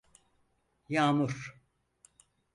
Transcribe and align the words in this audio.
Yağmur… 0.89 1.55